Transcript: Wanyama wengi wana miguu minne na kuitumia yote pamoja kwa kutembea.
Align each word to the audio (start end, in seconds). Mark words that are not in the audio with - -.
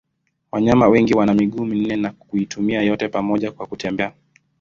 Wanyama 0.51 0.87
wengi 0.87 1.13
wana 1.13 1.33
miguu 1.33 1.65
minne 1.65 1.95
na 1.95 2.11
kuitumia 2.11 2.81
yote 2.81 3.07
pamoja 3.07 3.51
kwa 3.51 3.67
kutembea. 3.67 4.13